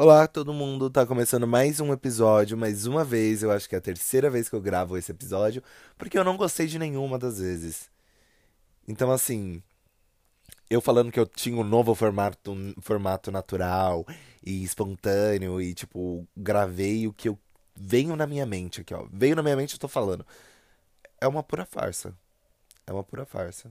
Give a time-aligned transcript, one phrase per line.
[0.00, 0.88] Olá, todo mundo.
[0.88, 3.42] Tá começando mais um episódio, mais uma vez.
[3.42, 5.60] Eu acho que é a terceira vez que eu gravo esse episódio,
[5.98, 7.90] porque eu não gostei de nenhuma das vezes.
[8.86, 9.60] Então, assim,
[10.70, 14.06] eu falando que eu tinha um novo formato, um formato natural
[14.40, 17.36] e espontâneo e, tipo, gravei o que eu
[17.74, 19.04] venho na minha mente aqui, ó.
[19.12, 20.24] Veio na minha mente, eu tô falando.
[21.20, 22.14] É uma pura farsa.
[22.86, 23.68] É uma pura farsa.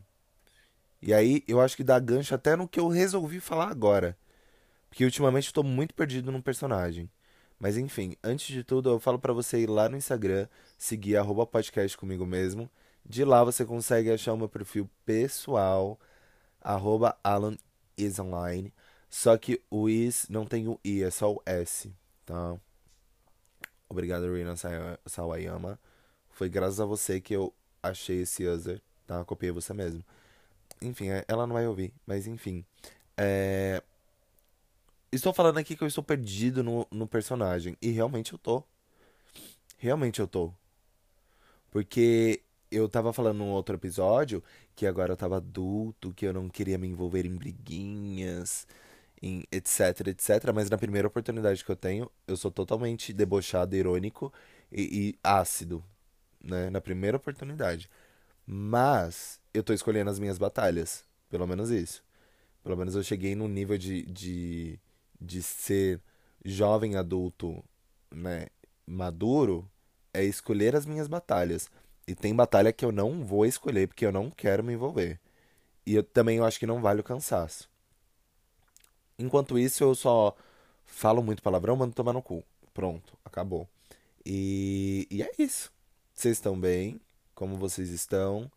[1.02, 4.18] E aí, eu acho que dá gancho até no que eu resolvi falar agora.
[4.90, 7.10] Porque ultimamente eu tô muito perdido num personagem.
[7.60, 10.48] Mas enfim, antes de tudo, eu falo pra você ir lá no Instagram,
[10.78, 12.70] seguir arroba podcast comigo mesmo.
[13.06, 16.00] De lá você consegue achar o meu perfil pessoal,
[16.62, 17.58] arroba Alan
[17.98, 18.74] is online.
[19.10, 21.92] Só que o is não tem o i, é só o s,
[22.26, 22.58] tá?
[23.90, 24.56] Obrigado, Rina
[25.06, 25.80] Sawayama.
[26.30, 29.24] Foi graças a você que eu achei esse user, tá?
[29.26, 30.04] Copiei você mesmo.
[30.82, 32.66] Enfim, é, ela não vai ouvir, mas enfim.
[33.18, 33.82] É...
[35.12, 37.78] Estou falando aqui que eu estou perdido no, no personagem.
[37.82, 38.64] E realmente eu tô.
[39.78, 40.52] Realmente eu tô.
[41.72, 44.44] Porque eu tava falando num outro episódio
[44.76, 48.68] que agora eu tava adulto, que eu não queria me envolver em briguinhas,
[49.22, 50.52] em etc, etc.
[50.54, 54.32] Mas na primeira oportunidade que eu tenho, eu sou totalmente debochado, irônico
[54.72, 55.84] e, e ácido,
[56.44, 56.70] né?
[56.70, 57.90] Na primeira oportunidade.
[58.46, 61.06] Mas eu tô escolhendo as minhas batalhas.
[61.30, 62.04] Pelo menos isso.
[62.64, 64.80] Pelo menos eu cheguei num nível de, de
[65.20, 66.02] de ser
[66.44, 67.64] jovem adulto,
[68.12, 68.48] né,
[68.86, 69.70] maduro,
[70.14, 71.70] é escolher as minhas batalhas.
[72.08, 75.20] E tem batalha que eu não vou escolher porque eu não quero me envolver.
[75.86, 77.70] E eu também eu acho que não vale o cansaço.
[79.20, 80.36] Enquanto isso, eu só
[80.86, 82.44] falo muito palavrão, mando tomar no cu.
[82.74, 83.68] Pronto, acabou.
[84.26, 85.72] E, e é isso.
[86.14, 87.00] Vocês estão bem?
[87.34, 88.52] Como vocês estão?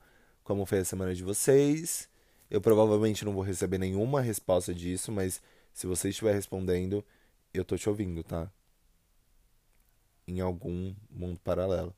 [0.45, 2.09] Como foi a semana de vocês?
[2.51, 5.41] Eu provavelmente não vou receber nenhuma resposta disso, mas
[5.73, 7.05] se você estiver respondendo,
[7.55, 8.51] eu tô te ouvindo, tá?
[10.27, 11.95] Em algum mundo paralelo.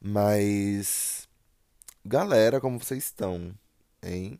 [0.00, 1.28] Mas.
[2.04, 3.54] Galera, como vocês estão?
[4.02, 4.38] Hein?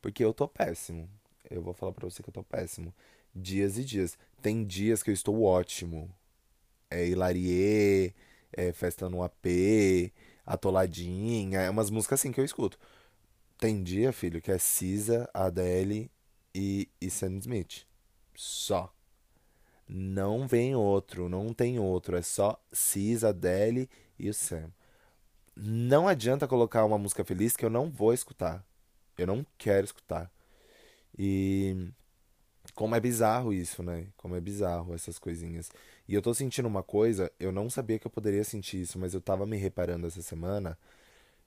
[0.00, 1.08] Porque eu tô péssimo.
[1.50, 2.94] Eu vou falar pra você que eu tô péssimo.
[3.34, 4.18] Dias e dias.
[4.42, 6.10] Tem dias que eu estou ótimo.
[6.90, 8.14] É Hilarie,
[8.52, 10.12] é Festa no AP,
[10.46, 12.78] Atoladinha, é umas músicas assim que eu escuto.
[13.58, 16.10] Tem dia, filho, que é Cisa, Adele
[16.56, 17.86] e, e Sam Smith.
[18.34, 18.90] Só.
[19.86, 22.16] Não vem outro, não tem outro.
[22.16, 24.70] É só Cis, Adele e o Sam.
[25.54, 28.64] Não adianta colocar uma música feliz que eu não vou escutar.
[29.18, 30.30] Eu não quero escutar.
[31.16, 31.92] E
[32.74, 34.06] como é bizarro isso, né?
[34.16, 35.70] Como é bizarro essas coisinhas.
[36.08, 39.14] E eu tô sentindo uma coisa, eu não sabia que eu poderia sentir isso, mas
[39.14, 40.78] eu tava me reparando essa semana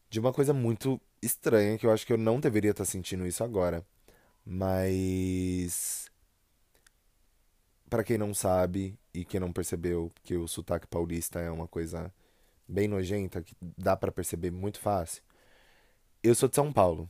[0.09, 3.25] de uma coisa muito estranha que eu acho que eu não deveria estar tá sentindo
[3.28, 3.86] isso agora.
[4.52, 6.10] Mas
[7.88, 12.12] para quem não sabe e quem não percebeu que o sotaque paulista é uma coisa
[12.68, 15.22] bem nojenta que dá para perceber muito fácil.
[16.24, 17.08] Eu sou de São Paulo,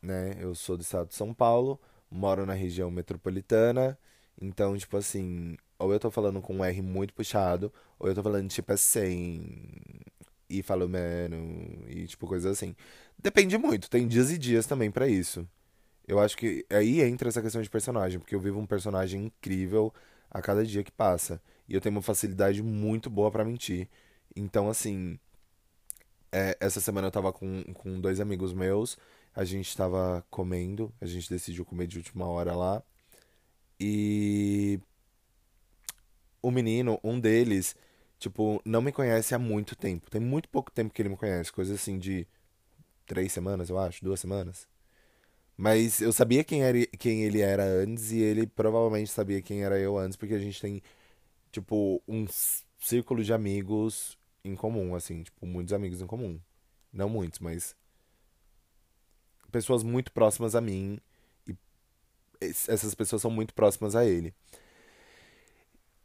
[0.00, 0.36] né?
[0.38, 3.98] Eu sou do estado de São Paulo, moro na região metropolitana,
[4.40, 8.22] então tipo assim, ou eu tô falando com um R muito puxado, ou eu tô
[8.22, 9.42] falando tipo assim
[10.48, 12.76] e falo mano e tipo coisas assim.
[13.18, 15.48] Depende muito, tem dias e dias também para isso.
[16.08, 19.92] Eu acho que aí entra essa questão de personagem, porque eu vivo um personagem incrível
[20.30, 21.40] a cada dia que passa.
[21.68, 23.88] E eu tenho uma facilidade muito boa para mentir.
[24.34, 25.18] Então, assim,
[26.32, 28.96] é, essa semana eu tava com, com dois amigos meus,
[29.34, 32.82] a gente tava comendo, a gente decidiu comer de última hora lá.
[33.78, 34.80] E
[36.42, 37.76] o menino, um deles,
[38.18, 40.10] tipo, não me conhece há muito tempo.
[40.10, 42.26] Tem muito pouco tempo que ele me conhece, coisa assim de
[43.06, 44.66] três semanas, eu acho, duas semanas.
[45.58, 49.76] Mas eu sabia quem, era, quem ele era antes e ele provavelmente sabia quem era
[49.76, 50.80] eu antes, porque a gente tem,
[51.50, 52.26] tipo, um
[52.78, 56.40] círculo de amigos em comum, assim, tipo, muitos amigos em comum.
[56.92, 57.74] Não muitos, mas
[59.50, 61.00] pessoas muito próximas a mim
[61.48, 61.56] e
[62.40, 64.32] essas pessoas são muito próximas a ele.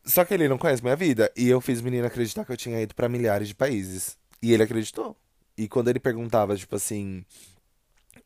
[0.04, 2.58] Só que ele não conhece minha vida e eu fiz o menino acreditar que eu
[2.58, 5.16] tinha ido para milhares de países e ele acreditou.
[5.56, 7.24] E quando ele perguntava, tipo assim,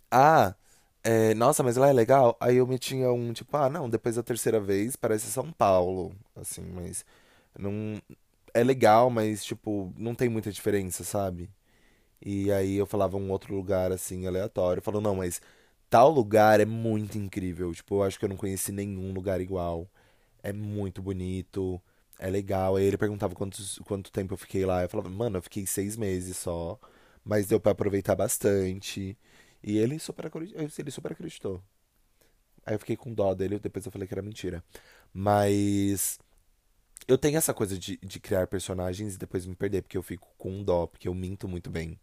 [0.09, 0.55] ah,
[1.09, 2.35] é, nossa, mas lá é legal.
[2.39, 6.61] Aí eu metia um, tipo, ah, não, depois da terceira vez parece São Paulo, assim,
[6.63, 7.05] mas
[7.57, 8.01] não
[8.53, 11.49] é legal, mas tipo, não tem muita diferença, sabe?
[12.21, 15.41] E aí eu falava um outro lugar assim aleatório, falou, não, mas
[15.89, 17.73] tal lugar é muito incrível.
[17.73, 19.87] Tipo, eu acho que eu não conheci nenhum lugar igual.
[20.43, 21.81] É muito bonito,
[22.19, 22.75] é legal.
[22.75, 24.83] Aí ele perguntava quantos, quanto tempo eu fiquei lá.
[24.83, 26.79] Eu falava, mano, eu fiquei seis meses só,
[27.23, 29.17] mas deu para aproveitar bastante.
[29.63, 30.31] E ele super,
[30.77, 31.61] ele super acreditou.
[32.65, 34.63] Aí eu fiquei com dó dele, depois eu falei que era mentira.
[35.13, 36.19] Mas
[37.07, 40.27] eu tenho essa coisa de, de criar personagens e depois me perder, porque eu fico
[40.37, 41.99] com dó, porque eu minto muito bem.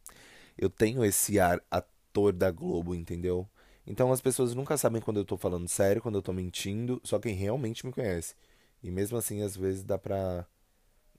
[0.59, 3.49] Eu tenho esse ar ator da Globo, entendeu?
[3.87, 7.19] Então as pessoas nunca sabem quando eu tô falando sério, quando eu tô mentindo, só
[7.19, 8.35] quem realmente me conhece.
[8.83, 10.47] E mesmo assim, às vezes dá pra,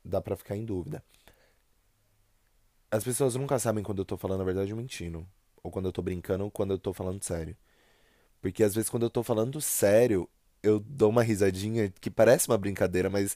[0.03, 1.03] dá pra ficar em dúvida.
[2.89, 5.27] As pessoas nunca sabem quando eu tô falando a verdade ou mentindo.
[5.65, 7.57] Ou quando eu tô brincando ou quando eu tô falando sério.
[8.41, 10.29] Porque às vezes quando eu tô falando sério,
[10.63, 13.35] eu dou uma risadinha que parece uma brincadeira, mas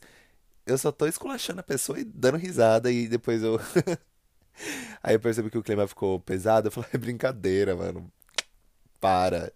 [0.66, 3.60] eu só tô esculachando a pessoa e dando risada e depois eu.
[5.02, 8.12] Aí eu percebi que o clima ficou pesado, eu falei, é brincadeira, mano.
[9.00, 9.52] Para.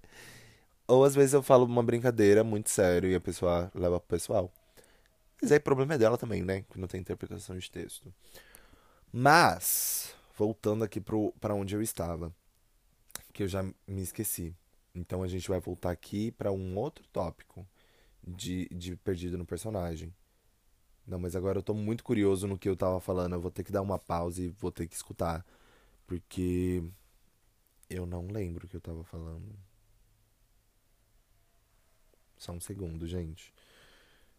[0.87, 4.51] Ou às vezes eu falo uma brincadeira muito sério e a pessoa leva pro pessoal.
[5.41, 6.63] Mas aí o problema é dela também, né?
[6.69, 8.13] Que não tem interpretação de texto.
[9.11, 12.33] Mas, voltando aqui pro, pra onde eu estava,
[13.33, 14.55] que eu já me esqueci.
[14.95, 17.67] Então a gente vai voltar aqui para um outro tópico
[18.25, 20.13] de, de perdido no personagem.
[21.05, 23.33] Não, mas agora eu tô muito curioso no que eu tava falando.
[23.33, 25.45] Eu vou ter que dar uma pausa e vou ter que escutar.
[26.07, 26.83] Porque
[27.89, 29.53] eu não lembro o que eu tava falando.
[32.37, 33.53] Só um segundo, gente.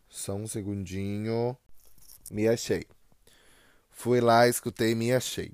[0.09, 1.57] Só um segundinho.
[2.31, 2.87] Me achei.
[3.91, 5.53] Fui lá, escutei me achei.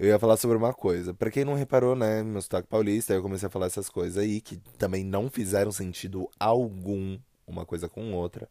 [0.00, 1.12] Eu ia falar sobre uma coisa.
[1.12, 4.40] Pra quem não reparou, né, meu sotaque paulista, eu comecei a falar essas coisas aí
[4.40, 8.48] que também não fizeram sentido algum uma coisa com outra.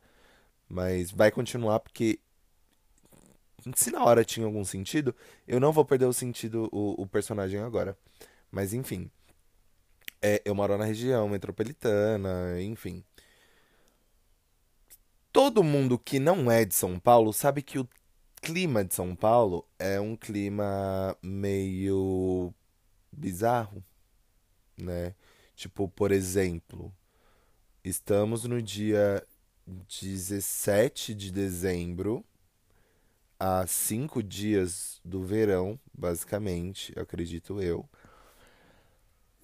[0.70, 2.20] Mas vai continuar porque
[3.76, 5.16] se na hora tinha algum sentido,
[5.48, 7.98] eu não vou perder o sentido, o, o personagem agora.
[8.52, 9.10] Mas enfim.
[10.22, 13.04] É, eu moro na região metropolitana, enfim.
[15.34, 17.90] Todo mundo que não é de São Paulo sabe que o
[18.42, 22.54] clima de São Paulo é um clima meio
[23.12, 23.84] bizarro,
[24.78, 25.14] né?
[25.56, 26.94] Tipo, por exemplo,
[27.84, 29.26] estamos no dia
[29.68, 32.24] 17 de dezembro,
[33.40, 37.88] há cinco dias do verão, basicamente, acredito eu.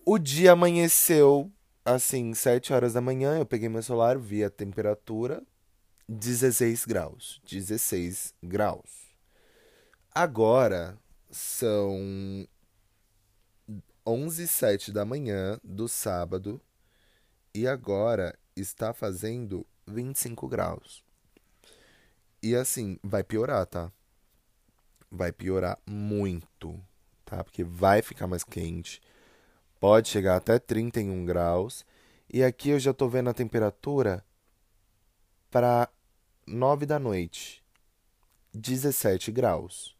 [0.06, 1.52] O dia amanheceu
[1.86, 5.44] assim, 7 horas da manhã, eu peguei meu celular, vi a temperatura,
[6.07, 7.42] 16 graus.
[7.46, 9.06] 16 graus.
[10.13, 10.98] Agora
[11.31, 12.48] são
[14.06, 16.62] 11 e 7 da manhã do sábado
[17.54, 21.04] e agora está fazendo 25 graus.
[22.42, 23.92] E assim, vai piorar, tá?
[25.10, 26.80] Vai piorar muito,
[27.25, 27.44] tá?
[27.44, 29.01] Porque vai ficar mais quente.
[29.80, 31.84] Pode chegar até 31 graus.
[32.31, 34.24] E aqui eu já tô vendo a temperatura
[35.50, 35.90] para
[36.48, 37.64] 9 da noite,
[38.54, 39.96] 17 graus.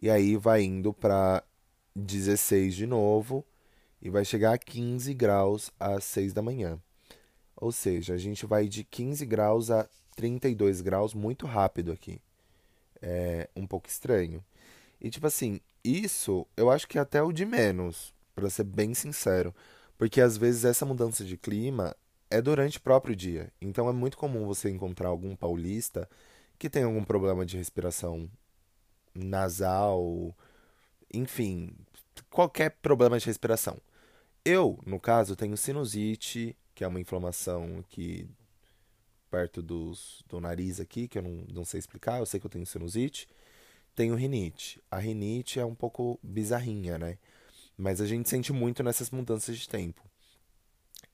[0.00, 1.44] E aí vai indo para
[1.94, 3.44] 16 de novo
[4.00, 6.80] e vai chegar a 15 graus às 6 da manhã.
[7.54, 9.86] Ou seja, a gente vai de 15 graus a
[10.16, 12.20] 32 graus muito rápido aqui.
[13.00, 14.42] É um pouco estranho.
[15.00, 18.94] E tipo assim, isso eu acho que é até o de menos, para ser bem
[18.94, 19.54] sincero,
[19.98, 21.94] porque às vezes essa mudança de clima
[22.32, 23.52] é durante o próprio dia.
[23.60, 26.08] Então é muito comum você encontrar algum paulista
[26.58, 28.30] que tem algum problema de respiração
[29.14, 30.34] nasal,
[31.12, 31.70] enfim,
[32.30, 33.78] qualquer problema de respiração.
[34.44, 38.28] Eu, no caso, tenho sinusite, que é uma inflamação aqui
[39.30, 42.50] perto dos, do nariz aqui, que eu não, não sei explicar, eu sei que eu
[42.50, 43.28] tenho sinusite.
[43.94, 44.82] Tenho rinite.
[44.90, 47.18] A rinite é um pouco bizarrinha, né?
[47.76, 50.02] Mas a gente sente muito nessas mudanças de tempo.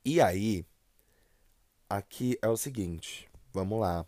[0.04, 0.64] E aí,
[1.88, 4.04] aqui é o seguinte, vamos lá.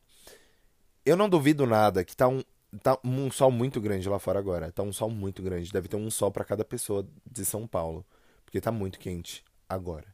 [1.04, 2.42] Eu não duvido nada que tá um,
[2.82, 4.70] tá um sol muito grande lá fora agora.
[4.70, 5.72] Tá um sol muito grande.
[5.72, 8.04] Deve ter um sol para cada pessoa de São Paulo.
[8.44, 10.06] Porque tá muito quente agora.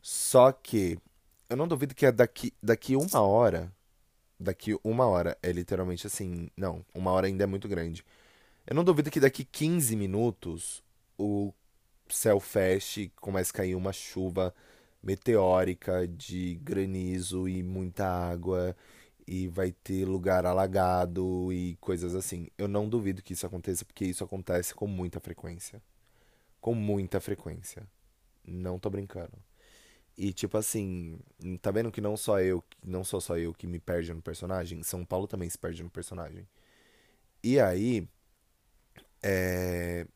[0.00, 0.98] Só que
[1.48, 3.72] eu não duvido que é daqui, daqui uma hora.
[4.38, 6.48] Daqui uma hora é literalmente assim.
[6.56, 8.04] Não, uma hora ainda é muito grande.
[8.66, 10.82] Eu não duvido que daqui 15 minutos
[11.18, 11.52] o
[12.08, 14.54] céu feche comece a cair uma chuva
[15.06, 18.76] meteórica de granizo e muita água
[19.26, 22.48] e vai ter lugar alagado e coisas assim.
[22.58, 25.80] Eu não duvido que isso aconteça porque isso acontece com muita frequência.
[26.60, 27.86] Com muita frequência.
[28.44, 29.32] Não tô brincando.
[30.18, 31.18] E tipo assim,
[31.62, 34.82] tá vendo que não só eu, não sou só eu que me perde no personagem,
[34.82, 36.48] São Paulo também se perde no personagem.
[37.42, 38.08] E aí,
[39.22, 40.06] é,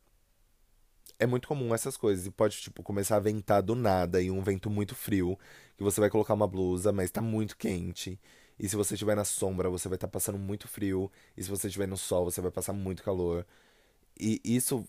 [1.21, 2.25] é muito comum essas coisas.
[2.25, 5.37] E pode, tipo, começar a ventar do nada e um vento muito frio,
[5.77, 8.19] que você vai colocar uma blusa, mas tá muito quente.
[8.59, 11.11] E se você estiver na sombra, você vai estar tá passando muito frio.
[11.37, 13.45] E se você estiver no sol, você vai passar muito calor.
[14.19, 14.85] E isso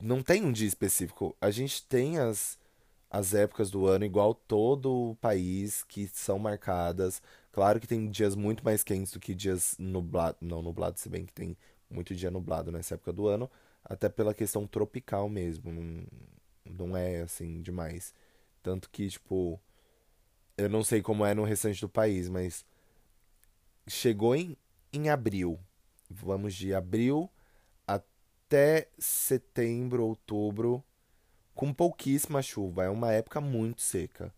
[0.00, 1.36] não tem um dia específico.
[1.40, 2.58] A gente tem as,
[3.10, 7.22] as épocas do ano igual todo o país que são marcadas.
[7.52, 10.40] Claro que tem dias muito mais quentes do que dias nublados.
[10.40, 11.56] Não nublado, se bem que tem
[11.90, 13.50] muito dia nublado nessa época do ano.
[13.88, 15.72] Até pela questão tropical mesmo.
[15.72, 16.06] Não,
[16.64, 18.14] não é assim demais.
[18.62, 19.60] Tanto que, tipo.
[20.56, 22.64] Eu não sei como é no restante do país, mas.
[23.86, 24.56] Chegou em,
[24.92, 25.58] em abril.
[26.10, 27.30] Vamos de abril
[27.86, 30.84] até setembro, outubro.
[31.54, 32.84] Com pouquíssima chuva.
[32.84, 34.32] É uma época muito seca.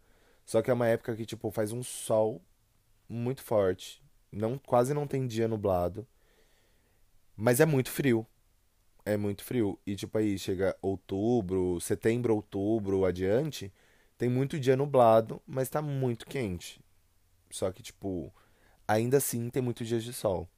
[0.45, 2.43] Só que é uma época que, tipo, faz um sol
[3.09, 4.03] muito forte.
[4.33, 6.07] Não, quase não tem dia nublado.
[7.37, 8.27] Mas é muito frio.
[9.05, 9.79] É muito frio.
[9.87, 13.73] E tipo aí, chega outubro, setembro, outubro, adiante,
[14.19, 16.81] tem muito dia nublado, mas tá muito quente.
[17.51, 18.33] Só que, tipo,
[18.87, 20.49] ainda assim tem muitos dias de sol.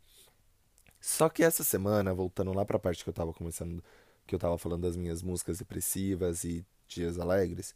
[1.01, 3.83] Só que essa semana, voltando lá pra parte que eu tava começando,
[4.27, 7.75] que eu tava falando das minhas músicas depressivas e dias alegres,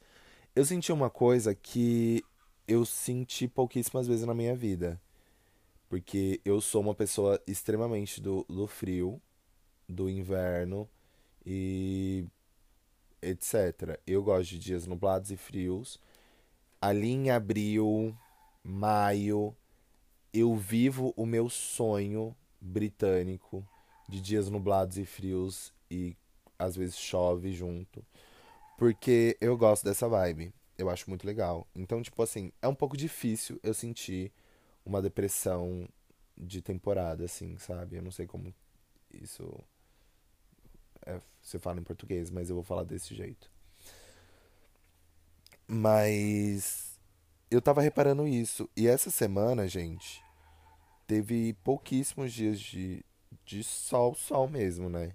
[0.54, 2.22] eu senti uma coisa que
[2.68, 5.00] eu senti pouquíssimas vezes na minha vida.
[5.88, 9.20] Porque eu sou uma pessoa extremamente do, do frio,
[9.88, 10.88] do inverno
[11.44, 12.24] e
[13.22, 13.98] etc.
[14.06, 16.00] Eu gosto de dias nublados e frios.
[16.80, 18.16] Ali em abril,
[18.62, 19.56] maio,
[20.32, 23.66] eu vivo o meu sonho britânico
[24.08, 26.16] de dias nublados e frios e
[26.58, 28.04] às vezes chove junto.
[28.78, 30.52] Porque eu gosto dessa vibe.
[30.76, 31.66] Eu acho muito legal.
[31.74, 34.30] Então, tipo assim, é um pouco difícil eu sentir
[34.84, 35.88] uma depressão
[36.36, 37.96] de temporada, assim, sabe?
[37.96, 38.54] Eu não sei como
[39.12, 39.48] isso
[41.06, 43.50] é, se fala em português, mas eu vou falar desse jeito.
[45.66, 46.98] Mas
[47.50, 48.68] eu tava reparando isso.
[48.76, 50.22] E essa semana, gente,
[51.06, 53.04] teve pouquíssimos dias de,
[53.44, 55.14] de sol, sol mesmo, né?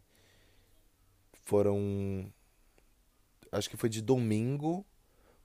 [1.43, 2.31] Foram.
[3.51, 4.86] Acho que foi de domingo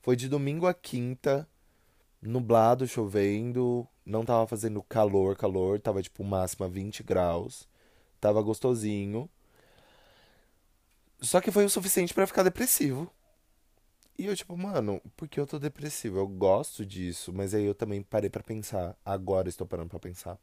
[0.06, 1.48] foi de domingo a quinta,
[2.22, 7.68] nublado, chovendo, não tava fazendo calor, calor, tava tipo máxima 20 graus.
[8.20, 9.28] Tava gostosinho.
[11.20, 13.10] Só que foi o suficiente para ficar depressivo.
[14.18, 16.18] E eu tipo, mano, por que eu tô depressivo?
[16.18, 18.96] Eu gosto disso, mas aí eu também parei para pensar.
[19.04, 20.38] Agora estou parando para pensar.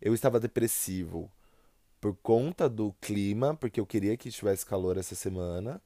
[0.00, 1.30] Eu estava depressivo
[2.00, 5.80] por conta do clima, porque eu queria que tivesse calor essa semana,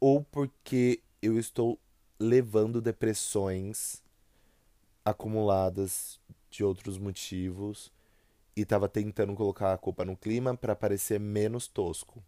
[0.00, 1.78] ou porque eu estou
[2.18, 4.02] levando depressões
[5.04, 6.20] acumuladas
[6.50, 7.92] de outros motivos
[8.54, 12.22] e tava tentando colocar a culpa no clima para parecer menos tosco.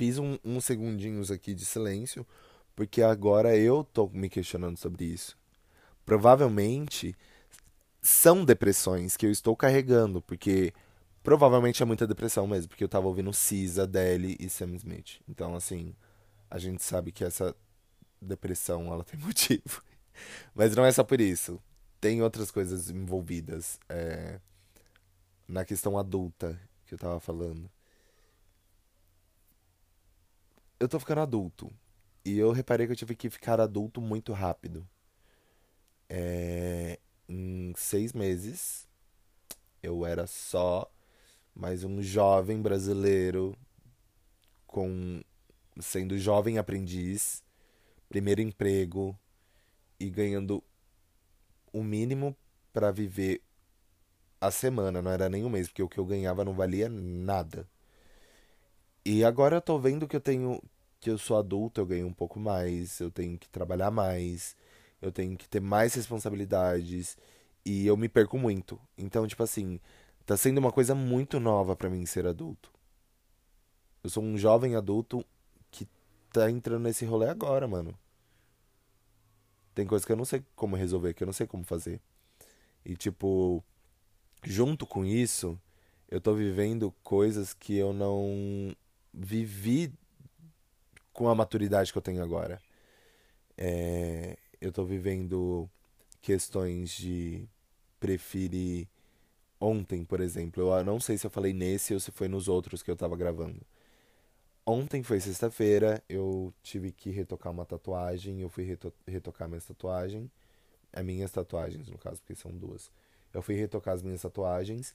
[0.00, 2.26] Fiz um, uns segundinhos aqui de silêncio,
[2.74, 5.36] porque agora eu tô me questionando sobre isso.
[6.06, 7.14] Provavelmente
[8.00, 10.72] são depressões que eu estou carregando, porque
[11.22, 15.20] Provavelmente é muita depressão mesmo, porque eu tava ouvindo Cisa, Adele e Sam Smith.
[15.28, 15.94] Então, assim,
[16.50, 17.54] a gente sabe que essa
[18.22, 19.82] depressão, ela tem motivo.
[20.54, 21.60] Mas não é só por isso.
[22.00, 24.40] Tem outras coisas envolvidas é,
[25.46, 27.70] na questão adulta que eu tava falando.
[30.80, 31.70] Eu tô ficando adulto.
[32.24, 34.86] E eu reparei que eu tive que ficar adulto muito rápido.
[36.08, 38.88] É, em seis meses,
[39.82, 40.90] eu era só
[41.54, 43.56] mas um jovem brasileiro
[44.66, 45.20] com
[45.78, 47.42] sendo jovem aprendiz,
[48.08, 49.18] primeiro emprego
[49.98, 50.62] e ganhando
[51.72, 52.36] o mínimo
[52.72, 53.42] para viver
[54.40, 57.68] a semana, não era nem um mês, porque o que eu ganhava não valia nada.
[59.04, 60.60] E agora eu tô vendo que eu tenho
[61.00, 64.54] que eu sou adulto, eu ganho um pouco mais, eu tenho que trabalhar mais,
[65.00, 67.16] eu tenho que ter mais responsabilidades
[67.64, 68.78] e eu me perco muito.
[68.98, 69.80] Então, tipo assim,
[70.30, 72.70] Tá sendo uma coisa muito nova para mim ser adulto.
[74.00, 75.24] Eu sou um jovem adulto
[75.72, 75.88] que
[76.32, 77.98] tá entrando nesse rolê agora, mano.
[79.74, 82.00] Tem coisas que eu não sei como resolver, que eu não sei como fazer.
[82.84, 83.60] E tipo,
[84.44, 85.60] junto com isso,
[86.08, 88.72] eu tô vivendo coisas que eu não
[89.12, 89.92] vivi
[91.12, 92.60] com a maturidade que eu tenho agora.
[93.56, 95.68] É, eu tô vivendo
[96.22, 97.48] questões de
[97.98, 98.88] preferir
[99.60, 102.82] Ontem, por exemplo, eu não sei se eu falei nesse ou se foi nos outros
[102.82, 103.60] que eu tava gravando.
[104.64, 110.30] Ontem foi sexta-feira, eu tive que retocar uma tatuagem, eu fui reto retocar minhas tatuagens,
[110.92, 112.90] as minhas tatuagens, no caso, porque são duas.
[113.34, 114.94] Eu fui retocar as minhas tatuagens,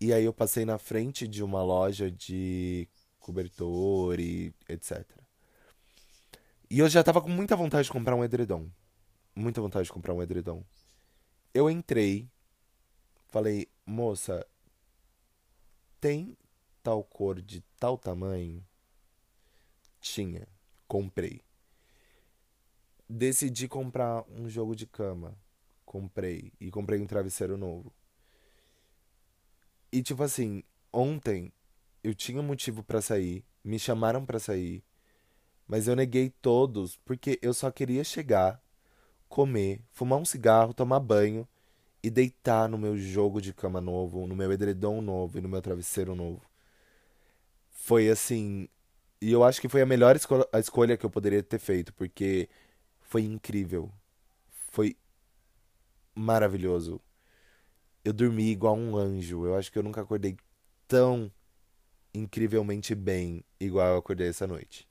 [0.00, 2.88] e aí eu passei na frente de uma loja de
[3.20, 5.06] cobertor e etc.
[6.68, 8.68] E eu já tava com muita vontade de comprar um edredom.
[9.34, 10.64] Muita vontade de comprar um edredom.
[11.52, 12.28] Eu entrei,
[13.28, 14.46] falei, moça,
[16.00, 16.36] tem
[16.82, 18.64] tal cor de tal tamanho?
[20.00, 20.46] Tinha.
[20.88, 21.42] Comprei.
[23.08, 25.36] decidi comprar um jogo de cama.
[25.84, 26.52] Comprei.
[26.60, 27.92] E comprei um travesseiro novo.
[29.92, 30.62] E tipo assim,
[30.92, 31.52] ontem
[32.02, 34.82] eu tinha motivo pra sair, me chamaram pra sair,
[35.66, 38.60] mas eu neguei todos porque eu só queria chegar,
[39.28, 41.46] comer, fumar um cigarro, tomar banho
[42.02, 45.62] e deitar no meu jogo de cama novo, no meu edredom novo e no meu
[45.62, 46.42] travesseiro novo.
[47.70, 48.68] Foi assim,
[49.20, 51.92] e eu acho que foi a melhor esco a escolha que eu poderia ter feito,
[51.94, 52.48] porque
[53.00, 53.90] foi incrível.
[54.70, 54.96] Foi
[56.14, 57.00] maravilhoso.
[58.04, 59.44] Eu dormi igual um anjo.
[59.44, 60.36] Eu acho que eu nunca acordei
[60.88, 61.30] tão
[62.14, 64.88] incrivelmente bem igual eu acordei essa noite.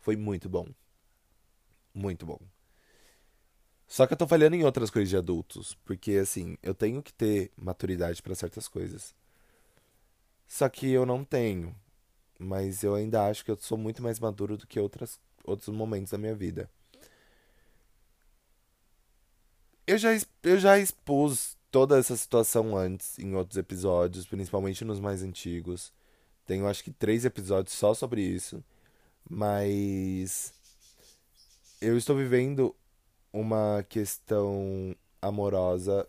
[0.00, 0.68] Foi muito bom.
[1.94, 2.38] Muito bom.
[3.86, 7.12] Só que eu tô falhando em outras coisas de adultos, porque assim, eu tenho que
[7.12, 9.14] ter maturidade para certas coisas.
[10.46, 11.74] Só que eu não tenho,
[12.38, 16.10] mas eu ainda acho que eu sou muito mais maduro do que outras, outros momentos
[16.12, 16.70] da minha vida.
[19.86, 20.10] Eu já,
[20.42, 25.92] eu já expus toda essa situação antes, em outros episódios, principalmente nos mais antigos.
[26.46, 28.62] Tenho acho que três episódios só sobre isso.
[29.28, 30.52] Mas
[31.80, 32.74] eu estou vivendo
[33.32, 36.08] uma questão amorosa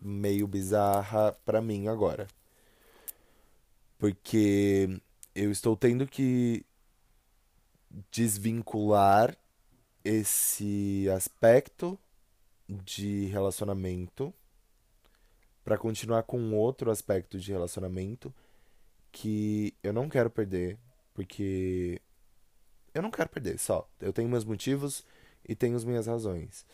[0.00, 2.26] meio bizarra pra mim agora.
[3.98, 5.00] Porque
[5.34, 6.64] eu estou tendo que
[8.10, 9.36] desvincular
[10.04, 11.98] esse aspecto
[12.68, 14.32] de relacionamento
[15.64, 18.34] para continuar com outro aspecto de relacionamento
[19.12, 20.78] que eu não quero perder,
[21.14, 22.00] porque
[22.94, 23.88] eu não quero perder, só.
[24.00, 25.04] Eu tenho meus motivos
[25.46, 26.66] e tenho as minhas razões.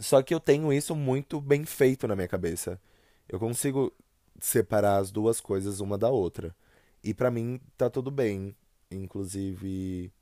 [0.00, 2.80] Só que eu tenho isso muito bem feito na minha cabeça.
[3.28, 3.92] Eu consigo
[4.40, 6.54] separar as duas coisas uma da outra.
[7.02, 8.54] E para mim tá tudo bem.
[8.90, 10.12] Inclusive,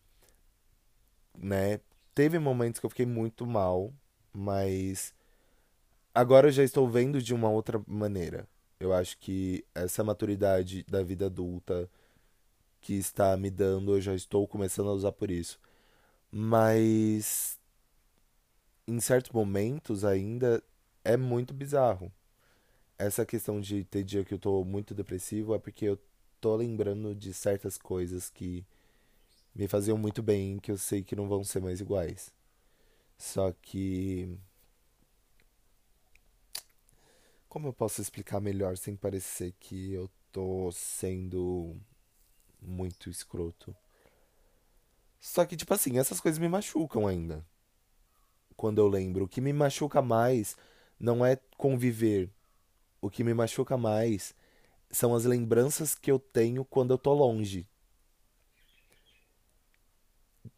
[1.37, 1.81] né,
[2.15, 3.93] teve momentos que eu fiquei muito mal,
[4.33, 5.15] mas
[6.15, 8.49] agora eu já estou vendo de uma outra maneira.
[8.79, 11.89] Eu acho que essa maturidade da vida adulta
[12.81, 15.59] que está me dando, eu já estou começando a usar por isso.
[16.31, 17.59] Mas
[18.87, 20.63] em certos momentos ainda
[21.05, 22.13] é muito bizarro.
[22.99, 25.99] Essa questão de ter dia que eu tô muito depressivo é porque eu
[26.41, 28.65] tô lembrando de certas coisas que
[29.55, 32.33] me faziam muito bem, que eu sei que não vão ser mais iguais.
[33.19, 34.39] Só que
[37.57, 41.75] como eu posso explicar melhor sem parecer que eu tô sendo
[42.61, 43.75] muito escroto?
[45.19, 47.43] Só que, tipo assim, essas coisas me machucam ainda.
[48.55, 49.25] Quando eu lembro.
[49.25, 50.55] O que me machuca mais
[51.01, 52.31] não é conviver.
[53.01, 54.35] O que me machuca mais
[54.91, 57.67] são as lembranças que eu tenho quando eu tô longe.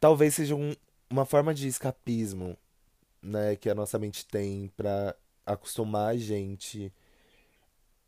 [0.00, 0.74] Talvez seja um,
[1.08, 2.58] uma forma de escapismo,
[3.22, 5.14] né, que a nossa mente tem pra
[5.48, 6.92] acostumar a gente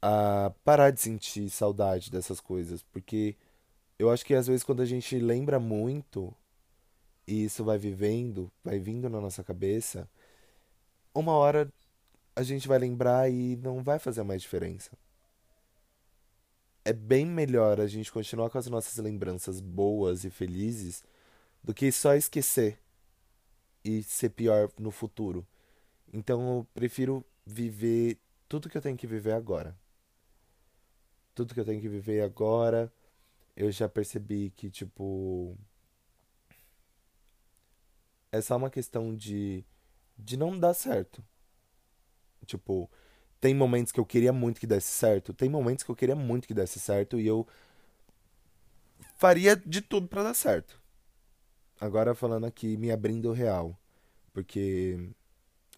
[0.03, 3.37] a parar de sentir saudade dessas coisas, porque
[3.99, 6.35] eu acho que às vezes quando a gente lembra muito
[7.27, 10.09] e isso vai vivendo, vai vindo na nossa cabeça,
[11.15, 11.71] uma hora
[12.35, 14.91] a gente vai lembrar e não vai fazer mais diferença.
[16.85, 21.05] É bem melhor a gente continuar com as nossas lembranças boas e felizes
[21.63, 22.79] do que só esquecer
[23.85, 25.47] e ser pior no futuro.
[26.13, 29.79] Então eu prefiro viver tudo que eu tenho que viver agora.
[31.35, 32.93] Tudo que eu tenho que viver agora,
[33.57, 35.57] eu já percebi que, tipo.
[38.33, 39.65] É só uma questão de.
[40.19, 41.25] de não dar certo.
[42.47, 42.91] Tipo,
[43.41, 46.47] tem momentos que eu queria muito que desse certo, tem momentos que eu queria muito
[46.47, 47.47] que desse certo e eu
[49.17, 50.81] faria de tudo para dar certo.
[51.81, 53.79] Agora falando aqui, me abrindo real,
[54.33, 55.11] porque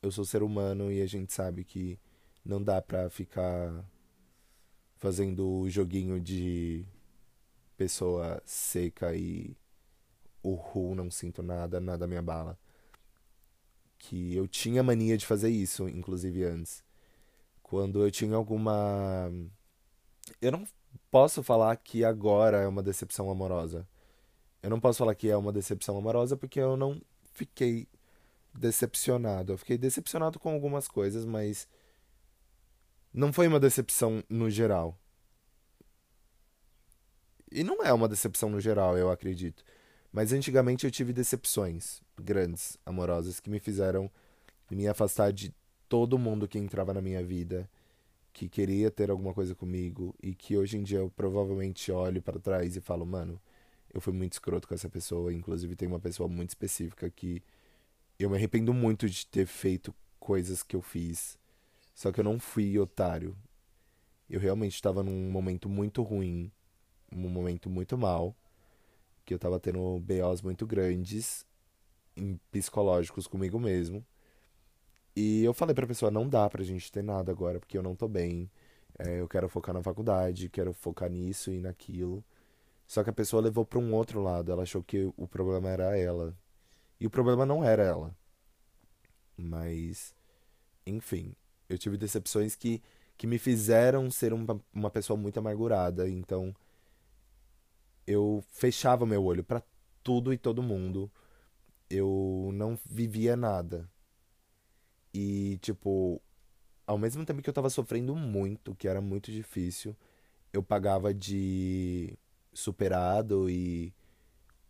[0.02, 1.98] eu sou ser humano e a gente sabe que
[2.44, 3.84] não dá pra ficar
[4.96, 6.84] fazendo o joguinho de
[7.76, 9.56] pessoa seca e
[10.42, 12.58] uhul, não sinto nada, nada me abala.
[13.98, 16.84] Que eu tinha mania de fazer isso, inclusive antes.
[17.62, 19.30] Quando eu tinha alguma.
[20.40, 20.66] Eu não
[21.10, 23.88] posso falar que agora é uma decepção amorosa.
[24.62, 27.00] Eu não posso falar que é uma decepção amorosa porque eu não
[27.32, 27.88] fiquei
[28.54, 29.52] decepcionado.
[29.52, 31.66] Eu fiquei decepcionado com algumas coisas, mas
[33.12, 34.98] não foi uma decepção no geral.
[37.50, 39.62] E não é uma decepção no geral, eu acredito.
[40.10, 44.10] Mas antigamente eu tive decepções grandes, amorosas, que me fizeram
[44.70, 45.54] me afastar de
[45.88, 47.68] todo mundo que entrava na minha vida,
[48.32, 52.40] que queria ter alguma coisa comigo e que hoje em dia eu provavelmente olho para
[52.40, 53.38] trás e falo, mano,
[53.92, 55.32] eu fui muito escroto com essa pessoa.
[55.32, 57.42] Inclusive tem uma pessoa muito específica que
[58.22, 61.36] Eu me arrependo muito de ter feito coisas que eu fiz.
[61.92, 63.36] Só que eu não fui otário.
[64.30, 66.52] Eu realmente estava num momento muito ruim,
[67.10, 68.32] um momento muito mal,
[69.24, 71.44] que eu estava tendo BOs muito grandes,
[72.52, 74.06] psicológicos comigo mesmo.
[75.16, 77.96] E eu falei pra pessoa, não dá pra gente ter nada agora, porque eu não
[77.96, 78.48] tô bem.
[79.00, 82.24] É, eu quero focar na faculdade, quero focar nisso e naquilo.
[82.86, 85.98] Só que a pessoa levou para um outro lado, ela achou que o problema era
[85.98, 86.32] ela.
[87.02, 88.16] E o problema não era ela.
[89.36, 90.14] Mas,
[90.86, 91.34] enfim,
[91.68, 92.80] eu tive decepções que,
[93.18, 96.08] que me fizeram ser uma, uma pessoa muito amargurada.
[96.08, 96.54] Então,
[98.06, 99.64] eu fechava meu olho para
[100.00, 101.10] tudo e todo mundo.
[101.90, 103.90] Eu não vivia nada.
[105.12, 106.22] E, tipo,
[106.86, 109.96] ao mesmo tempo que eu tava sofrendo muito, que era muito difícil,
[110.52, 112.16] eu pagava de
[112.52, 113.92] superado e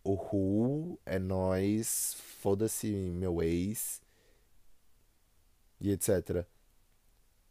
[0.05, 4.03] o Ru é nós, foda-se meu ex
[5.81, 6.47] e etc.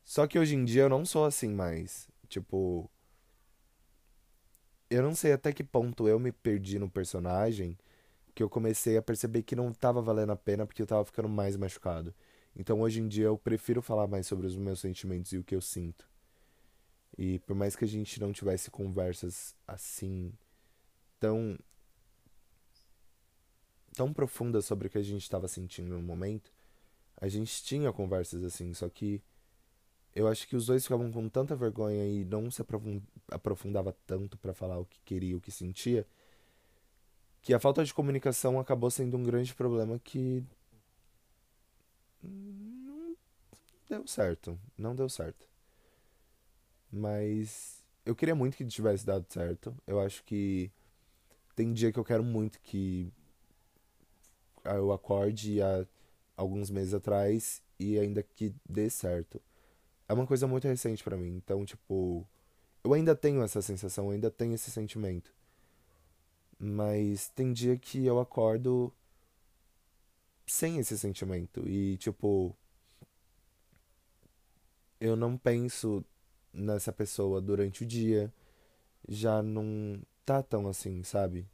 [0.03, 2.09] Só que hoje em dia eu não sou assim mais.
[2.27, 2.89] Tipo,
[4.89, 7.77] eu não sei até que ponto eu me perdi no personagem
[8.33, 11.29] que eu comecei a perceber que não tava valendo a pena porque eu tava ficando
[11.29, 12.13] mais machucado.
[12.55, 15.55] Então hoje em dia eu prefiro falar mais sobre os meus sentimentos e o que
[15.55, 16.09] eu sinto.
[17.17, 20.33] E por mais que a gente não tivesse conversas assim
[21.19, 21.57] tão
[23.95, 26.51] tão profundas sobre o que a gente estava sentindo no momento,
[27.17, 29.21] a gente tinha conversas assim, só que
[30.13, 32.62] eu acho que os dois ficavam com tanta vergonha e não se
[33.30, 36.06] aprofundava tanto para falar o que queria, o que sentia,
[37.41, 40.43] que a falta de comunicação acabou sendo um grande problema que
[42.21, 43.15] não
[43.89, 45.47] deu certo, não deu certo.
[46.91, 49.75] Mas eu queria muito que tivesse dado certo.
[49.88, 50.69] Eu acho que
[51.56, 53.12] tem dia que eu quero muito que
[54.65, 55.86] eu acorde há
[56.36, 59.41] alguns meses atrás e ainda que dê certo.
[60.08, 62.28] É uma coisa muito recente para mim, então tipo,
[62.84, 65.34] eu ainda tenho essa sensação, eu ainda tenho esse sentimento.
[66.60, 68.93] Mas tem dia que eu acordo
[70.45, 71.67] sem esse sentimento.
[71.67, 72.56] E, tipo,
[75.00, 76.04] eu não penso
[76.54, 78.32] nessa pessoa durante o dia.
[79.08, 81.47] Já não tá tão assim, sabe?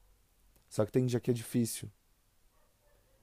[0.70, 1.89] Só que tem dia que é difícil.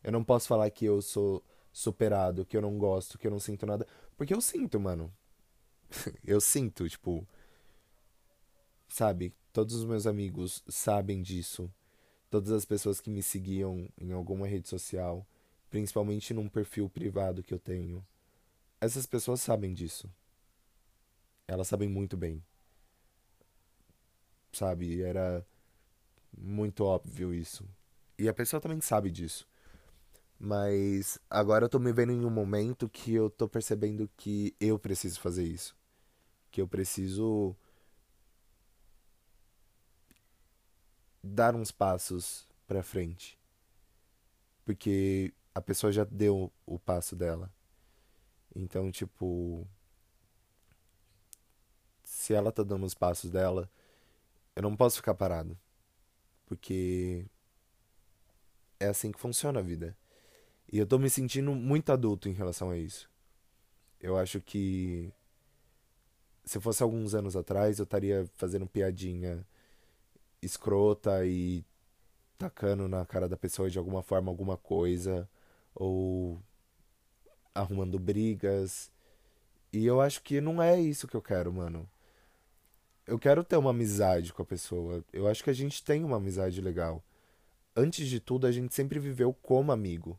[0.05, 3.41] Eu não posso falar que eu sou superado, que eu não gosto, que eu não
[3.41, 3.87] sinto nada.
[4.17, 5.13] Porque eu sinto, mano.
[6.25, 7.27] eu sinto, tipo.
[8.89, 9.35] Sabe?
[9.53, 11.69] Todos os meus amigos sabem disso.
[12.31, 15.27] Todas as pessoas que me seguiam em alguma rede social
[15.75, 18.07] principalmente num perfil privado que eu tenho.
[18.81, 20.09] Essas pessoas sabem disso.
[21.49, 22.41] Elas sabem muito bem.
[24.53, 25.03] Sabe?
[25.03, 25.45] Era
[26.39, 27.69] muito óbvio isso.
[28.17, 29.49] E a pessoa também sabe disso.
[30.39, 34.79] Mas agora eu tô me vendo em um momento que eu tô percebendo que eu
[34.79, 35.77] preciso fazer isso.
[36.51, 37.57] Que eu preciso
[41.23, 43.39] dar uns passos para frente.
[44.65, 47.51] Porque a pessoa já deu o passo dela.
[48.55, 49.67] Então, tipo,
[52.05, 53.71] se ela tá dando os passos dela,
[54.55, 55.59] eu não posso ficar parado.
[56.47, 57.27] Porque
[58.79, 59.97] é assim que funciona a vida.
[60.73, 63.09] E eu tô me sentindo muito adulto em relação a isso.
[64.01, 65.13] Eu acho que
[66.45, 69.47] se fosse alguns anos atrás, eu estaria fazendo piadinha
[70.43, 71.65] escrota e
[72.37, 75.29] tacando na cara da pessoa de alguma forma alguma coisa
[75.75, 76.39] ou
[77.55, 78.91] arrumando brigas.
[79.73, 81.89] E eu acho que não é isso que eu quero, mano.
[83.07, 85.05] Eu quero ter uma amizade com a pessoa.
[85.13, 87.03] Eu acho que a gente tem uma amizade legal.
[87.77, 90.19] Antes de tudo, a gente sempre viveu como amigo.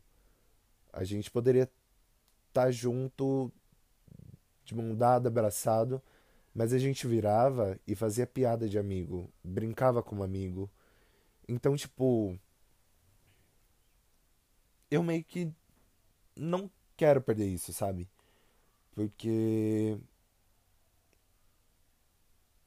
[0.96, 3.52] A gente poderia estar tá junto,
[4.64, 6.02] de mão dada, abraçado,
[6.54, 10.70] mas a gente virava e fazia piada de amigo, brincava como amigo.
[11.46, 12.38] Então, tipo,
[14.90, 15.52] eu meio que
[16.34, 18.08] não quero perder isso, sabe?
[18.94, 19.98] Porque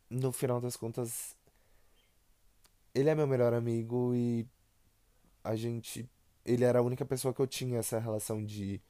[0.08, 1.36] no final das contas
[2.94, 4.48] ele é meu melhor amigo e
[5.44, 6.08] a gente
[6.45, 8.82] ele era a única pessoa que eu tinha essa relação de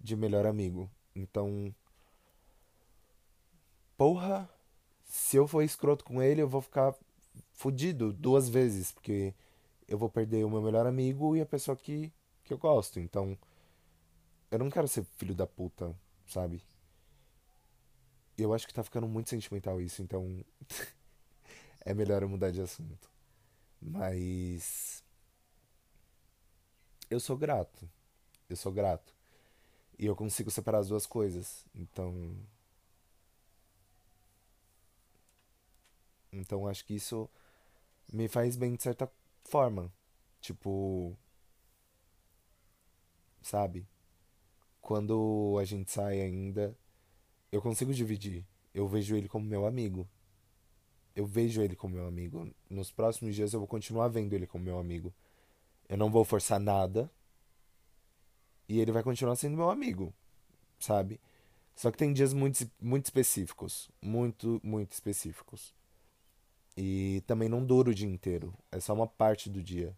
[0.00, 0.90] de melhor amigo.
[1.14, 1.74] Então,
[3.96, 4.48] porra,
[5.04, 6.94] se eu for escroto com ele, eu vou ficar
[7.52, 9.34] fudido duas vezes, porque
[9.88, 12.12] eu vou perder o meu melhor amigo e a pessoa que
[12.44, 12.98] que eu gosto.
[13.00, 13.38] Então,
[14.50, 15.94] eu não quero ser filho da puta,
[16.26, 16.62] sabe?
[18.36, 20.44] Eu acho que tá ficando muito sentimental isso, então
[21.84, 23.08] é melhor eu mudar de assunto.
[23.80, 25.02] Mas
[27.10, 27.90] eu sou grato.
[28.48, 29.12] Eu sou grato.
[29.98, 31.66] E eu consigo separar as duas coisas.
[31.74, 32.34] Então.
[36.32, 37.28] Então acho que isso
[38.12, 39.10] me faz bem de certa
[39.44, 39.92] forma.
[40.40, 41.16] Tipo.
[43.42, 43.86] Sabe?
[44.80, 46.76] Quando a gente sai ainda,
[47.50, 48.46] eu consigo dividir.
[48.72, 50.08] Eu vejo ele como meu amigo.
[51.14, 52.50] Eu vejo ele como meu amigo.
[52.68, 55.12] Nos próximos dias eu vou continuar vendo ele como meu amigo.
[55.90, 57.10] Eu não vou forçar nada.
[58.68, 60.14] E ele vai continuar sendo meu amigo,
[60.78, 61.20] sabe?
[61.74, 63.90] Só que tem dias muito, muito específicos.
[64.00, 65.74] Muito, muito específicos.
[66.76, 68.54] E também não dura o dia inteiro.
[68.70, 69.92] É só uma parte do dia.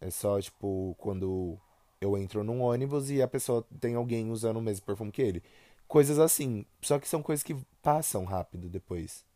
[0.00, 1.60] É só, tipo, quando
[2.00, 5.42] eu entro num ônibus e a pessoa tem alguém usando o mesmo perfume que ele.
[5.86, 6.64] Coisas assim.
[6.80, 9.26] Só que são coisas que passam rápido depois.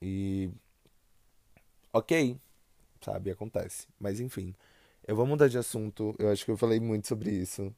[0.00, 0.50] E.
[1.92, 2.38] Ok.
[3.06, 3.86] Sabe, acontece.
[4.00, 4.52] Mas enfim.
[5.06, 6.12] Eu vou mudar de assunto.
[6.18, 7.72] Eu acho que eu falei muito sobre isso.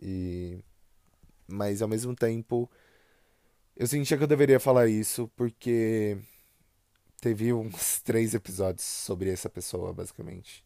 [0.00, 0.58] E.
[1.46, 2.70] Mas ao mesmo tempo.
[3.76, 6.16] Eu sentia que eu deveria falar isso porque.
[7.20, 10.64] Teve uns três episódios sobre essa pessoa, basicamente.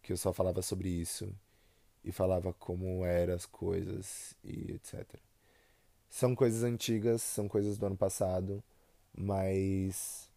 [0.00, 1.28] Que eu só falava sobre isso.
[2.04, 5.04] E falava como eram as coisas e etc.
[6.08, 8.62] São coisas antigas, são coisas do ano passado.
[9.12, 10.29] Mas.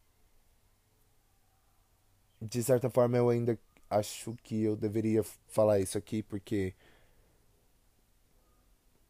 [2.44, 3.58] De certa forma eu ainda
[3.90, 6.74] acho que eu deveria falar isso aqui porque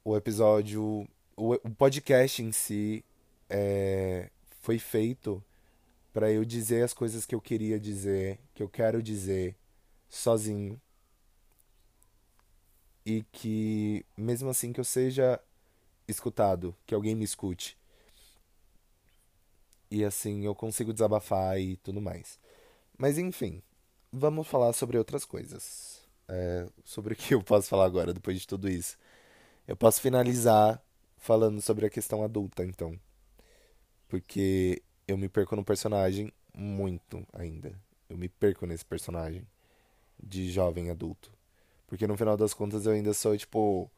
[0.03, 3.03] o episódio, o, o podcast em si
[3.49, 4.29] é,
[4.61, 5.43] foi feito
[6.13, 9.55] para eu dizer as coisas que eu queria dizer, que eu quero dizer
[10.09, 10.79] sozinho.
[13.05, 15.39] E que mesmo assim que eu seja
[16.07, 17.77] escutado, que alguém me escute.
[19.89, 22.39] E assim eu consigo desabafar e tudo mais.
[22.97, 23.61] Mas enfim,
[24.11, 26.01] vamos falar sobre outras coisas.
[26.27, 28.97] É, sobre o que eu posso falar agora, depois de tudo isso.
[29.67, 30.81] Eu posso finalizar
[31.17, 32.99] falando sobre a questão adulta, então.
[34.07, 37.73] Porque eu me perco no personagem muito ainda.
[38.09, 39.45] Eu me perco nesse personagem
[40.21, 41.31] de jovem adulto.
[41.87, 43.89] Porque no final das contas eu ainda sou, tipo.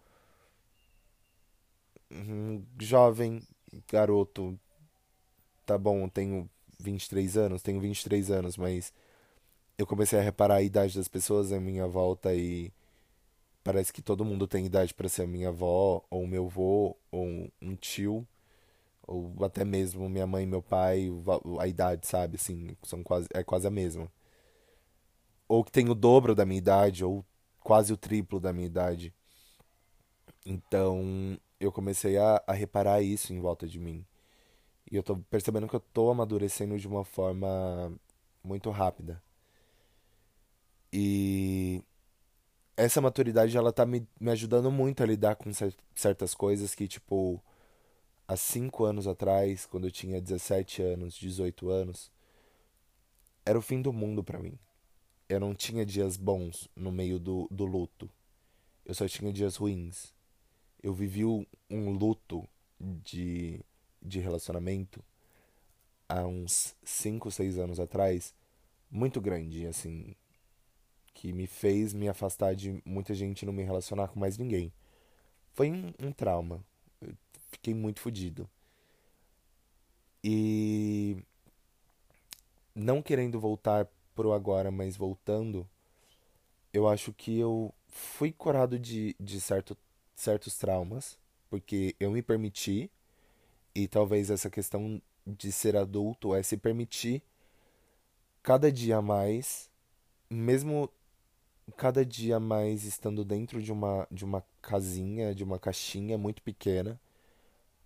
[2.10, 3.42] Um jovem,
[3.88, 4.60] garoto.
[5.66, 6.50] Tá bom, tenho
[6.86, 8.94] 23 anos, tenho 23 anos, mas
[9.78, 12.72] eu comecei a reparar a idade das pessoas à minha volta e
[13.64, 17.52] parece que todo mundo tem idade para ser a minha avó, ou meu avô, ou
[17.62, 18.26] um tio,
[19.08, 21.10] ou até mesmo minha mãe e meu pai,
[21.60, 24.10] a idade, sabe, assim, são quase, é quase a mesma.
[25.48, 27.26] Ou que tem o dobro da minha idade, ou
[27.64, 29.14] quase o triplo da minha idade.
[30.46, 34.06] Então, eu comecei a, a reparar isso em volta de mim.
[34.92, 37.92] E eu tô percebendo que eu tô amadurecendo de uma forma
[38.44, 39.22] muito rápida.
[40.94, 41.84] E
[42.78, 45.52] essa maturidade ela tá me, me ajudando muito a lidar com
[45.96, 47.42] certas coisas que, tipo,
[48.28, 52.12] há 5 anos atrás, quando eu tinha 17 anos, 18 anos,
[53.46, 54.58] era o fim do mundo para mim.
[55.28, 58.10] Eu não tinha dias bons no meio do, do luto.
[58.86, 60.14] Eu só tinha dias ruins.
[60.82, 62.48] Eu vivi um luto
[62.80, 63.60] de,
[64.06, 65.04] de relacionamento
[66.08, 68.34] há uns 5, 6 anos atrás,
[68.90, 70.16] muito grande, assim,
[71.14, 74.72] que me fez me afastar de muita gente e não me relacionar com mais ninguém.
[75.54, 76.64] Foi um, um trauma.
[77.02, 77.16] Eu
[77.52, 78.50] fiquei muito fodido.
[80.24, 81.18] E
[82.74, 85.68] não querendo voltar pro agora, mas voltando,
[86.74, 89.78] eu acho que eu fui curado de, de certo,
[90.16, 91.18] certos traumas,
[91.50, 92.92] porque eu me permiti,
[93.76, 97.22] e talvez essa questão de ser adulto é se permitir
[98.42, 99.70] cada dia mais,
[100.30, 100.90] mesmo
[101.78, 107.00] cada dia mais estando dentro de uma, de uma casinha, de uma caixinha muito pequena,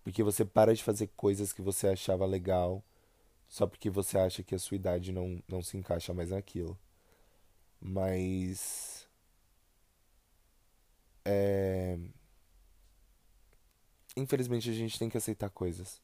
[0.04, 2.82] porque você para de fazer coisas que você achava legal
[3.50, 6.78] só porque você acha que a sua idade não, não se encaixa mais naquilo.
[7.80, 9.08] Mas.
[11.24, 11.98] É.
[14.16, 16.00] Infelizmente a gente tem que aceitar coisas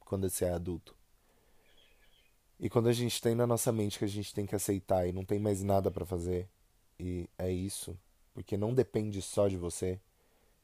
[0.00, 0.94] quando você é adulto.
[2.58, 5.12] E quando a gente tem na nossa mente que a gente tem que aceitar e
[5.12, 6.48] não tem mais nada para fazer,
[6.98, 7.98] e é isso,
[8.32, 10.00] porque não depende só de você,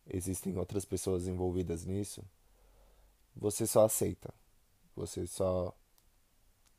[0.07, 2.24] existem outras pessoas envolvidas nisso,
[3.37, 4.33] você só aceita.
[4.94, 5.74] Você só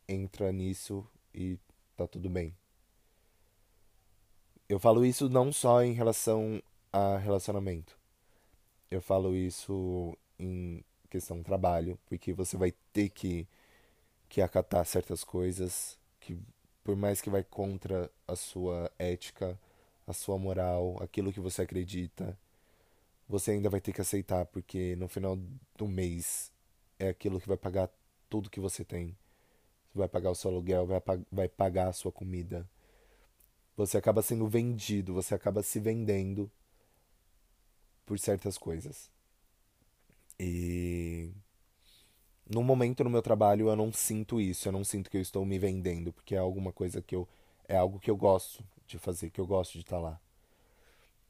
[0.08, 1.58] entra nisso e
[1.96, 2.56] tá tudo bem.
[4.70, 7.98] Eu falo isso não só em relação a relacionamento.
[8.94, 13.48] Eu falo isso em questão trabalho, porque você vai ter que,
[14.30, 16.38] que acatar certas coisas que
[16.84, 19.60] por mais que vai contra a sua ética,
[20.06, 22.38] a sua moral, aquilo que você acredita,
[23.28, 25.40] você ainda vai ter que aceitar, porque no final
[25.76, 26.52] do mês
[27.00, 27.90] é aquilo que vai pagar
[28.30, 29.18] tudo que você tem.
[29.92, 31.02] Você vai pagar o seu aluguel, vai,
[31.32, 32.64] vai pagar a sua comida.
[33.76, 36.52] Você acaba sendo vendido, você acaba se vendendo
[38.06, 39.12] por certas coisas.
[40.40, 41.32] E
[42.50, 45.46] no momento no meu trabalho eu não sinto isso, eu não sinto que eu estou
[45.46, 47.28] me vendendo, porque é alguma coisa que eu
[47.68, 50.20] é algo que eu gosto de fazer, que eu gosto de estar lá.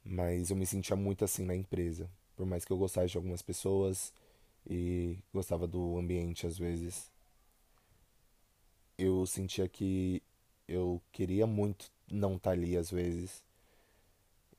[0.06, 3.42] Mas eu me sentia muito assim na empresa, por mais que eu gostasse de algumas
[3.42, 4.14] pessoas
[4.70, 7.12] e gostava do ambiente às vezes.
[8.98, 10.22] Eu sentia que
[10.68, 13.44] eu queria muito não estar ali às vezes.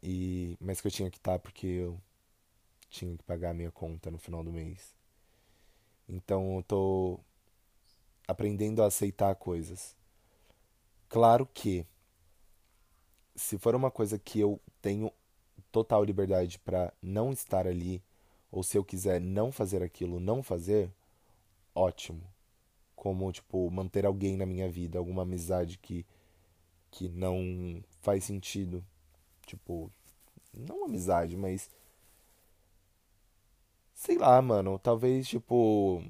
[0.06, 1.98] E mas que eu tinha que estar porque eu
[2.90, 4.94] tinha que pagar a minha conta no final do mês.
[6.06, 7.20] Então eu tô
[8.28, 9.96] aprendendo a aceitar coisas.
[11.08, 11.86] Claro que
[13.34, 15.10] se for uma coisa que eu tenho
[15.72, 18.02] total liberdade para não estar ali,
[18.52, 20.90] ou se eu quiser não fazer aquilo, não fazer,
[21.74, 22.22] ótimo.
[22.94, 26.04] Como tipo manter alguém na minha vida, alguma amizade que
[26.90, 28.84] que não faz sentido.
[29.46, 29.90] Tipo,
[30.52, 31.70] não amizade, mas
[33.94, 34.78] Sei lá, mano.
[34.78, 36.02] Talvez, tipo,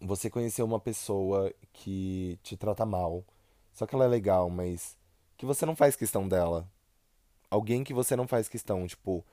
[0.00, 3.24] você conheceu uma pessoa que te trata mal.
[3.72, 4.96] Só que ela é legal, mas
[5.36, 6.66] que você não faz questão dela.
[7.50, 9.24] Alguém que você não faz questão, tipo.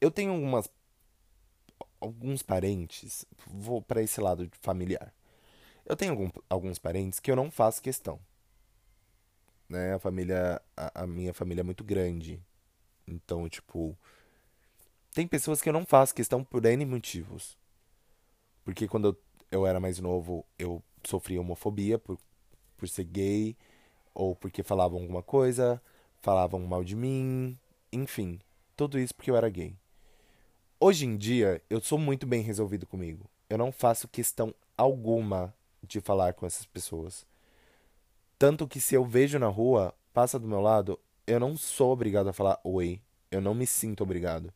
[0.00, 0.68] Eu tenho algumas.
[2.00, 3.24] Alguns parentes.
[3.46, 5.12] Vou para esse lado familiar.
[5.86, 8.20] Eu tenho algum, alguns parentes que eu não faço questão.
[9.68, 9.94] Né?
[9.94, 10.60] A família.
[10.76, 12.40] A, a minha família é muito grande.
[13.06, 13.96] Então, tipo
[15.18, 17.56] tem pessoas que eu não faço questão por N motivos.
[18.64, 19.16] Porque quando eu,
[19.50, 22.16] eu era mais novo, eu sofria homofobia por,
[22.76, 23.56] por ser gay,
[24.14, 25.82] ou porque falavam alguma coisa,
[26.20, 27.58] falavam mal de mim,
[27.92, 28.38] enfim,
[28.76, 29.74] tudo isso porque eu era gay.
[30.78, 33.28] Hoje em dia, eu sou muito bem resolvido comigo.
[33.50, 35.52] Eu não faço questão alguma
[35.82, 37.26] de falar com essas pessoas.
[38.38, 42.28] Tanto que se eu vejo na rua, passa do meu lado, eu não sou obrigado
[42.28, 43.00] a falar oi.
[43.30, 44.52] Eu não me sinto obrigado.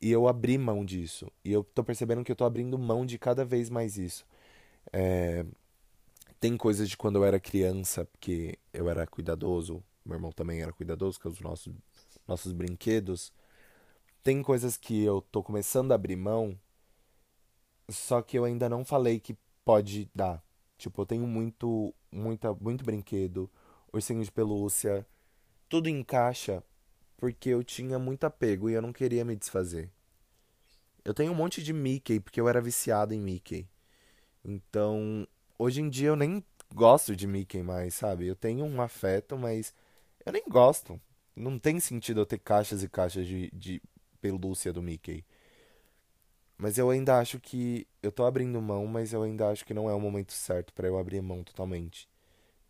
[0.00, 1.30] E eu abri mão disso.
[1.44, 4.26] E eu tô percebendo que eu tô abrindo mão de cada vez mais isso.
[4.92, 5.44] É...
[6.40, 10.72] Tem coisas de quando eu era criança, porque eu era cuidadoso, meu irmão também era
[10.72, 11.72] cuidadoso com os nossos,
[12.28, 13.32] nossos brinquedos.
[14.22, 16.58] Tem coisas que eu tô começando a abrir mão,
[17.88, 20.42] só que eu ainda não falei que pode dar.
[20.76, 23.50] Tipo, eu tenho muito, muita, muito brinquedo,
[23.92, 25.06] ursinho de pelúcia,
[25.68, 26.62] tudo encaixa
[27.16, 29.90] porque eu tinha muito apego e eu não queria me desfazer.
[31.04, 33.68] Eu tenho um monte de Mickey porque eu era viciado em Mickey.
[34.44, 35.26] Então,
[35.58, 38.26] hoje em dia eu nem gosto de Mickey mais, sabe?
[38.26, 39.74] Eu tenho um afeto, mas
[40.24, 41.00] eu nem gosto.
[41.34, 43.82] Não tem sentido eu ter caixas e caixas de, de
[44.20, 45.24] pelúcia do Mickey.
[46.56, 49.90] Mas eu ainda acho que eu tô abrindo mão, mas eu ainda acho que não
[49.90, 52.08] é o momento certo para eu abrir mão totalmente,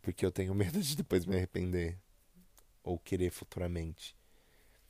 [0.01, 1.97] porque eu tenho medo de depois me arrepender
[2.83, 4.15] ou querer futuramente.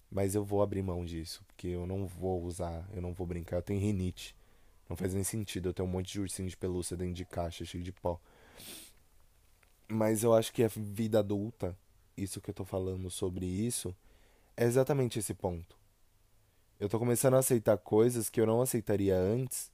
[0.09, 3.57] Mas eu vou abrir mão disso, porque eu não vou usar, eu não vou brincar.
[3.57, 4.35] Eu tenho rinite.
[4.87, 7.65] Não faz nem sentido eu ter um monte de ursinho de pelúcia dentro de caixa,
[7.65, 8.19] cheio de pó.
[9.87, 11.77] Mas eu acho que a vida adulta,
[12.15, 13.95] isso que eu tô falando sobre isso,
[14.55, 15.75] é exatamente esse ponto.
[16.79, 19.71] Eu tô começando a aceitar coisas que eu não aceitaria antes,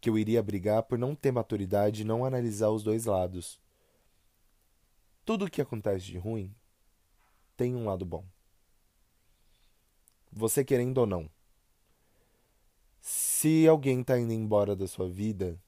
[0.00, 3.60] que eu iria brigar por não ter maturidade e não analisar os dois lados.
[5.24, 6.54] Tudo que acontece de ruim
[7.56, 8.24] tem um lado bom
[10.32, 11.30] você querendo ou não.
[13.00, 15.60] Se alguém tá indo embora da sua vida,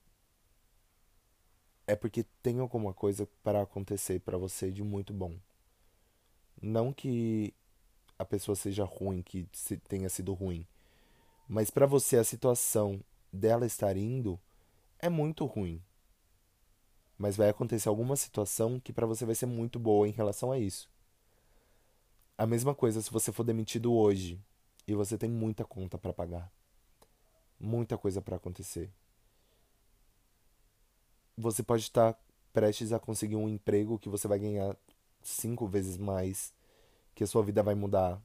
[1.86, 5.36] é porque tem alguma coisa para acontecer para você de muito bom.
[6.62, 7.52] Não que
[8.18, 9.46] a pessoa seja ruim, que
[9.88, 10.66] tenha sido ruim,
[11.48, 13.00] mas para você a situação
[13.32, 14.40] dela estar indo
[14.98, 15.82] é muito ruim.
[17.18, 20.58] Mas vai acontecer alguma situação que para você vai ser muito boa em relação a
[20.58, 20.88] isso.
[22.36, 24.40] A mesma coisa se você for demitido hoje
[24.86, 26.50] e você tem muita conta para pagar.
[27.60, 28.90] Muita coisa para acontecer.
[31.36, 32.18] Você pode estar
[32.52, 34.76] prestes a conseguir um emprego que você vai ganhar
[35.22, 36.53] cinco vezes mais,
[37.14, 38.20] que a sua vida vai mudar.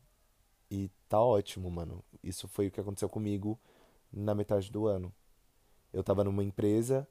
[0.70, 2.04] E tá ótimo, mano.
[2.24, 3.60] Isso foi o que aconteceu comigo
[4.12, 5.14] na metade do ano.
[5.94, 7.08] Eu tava numa empresa,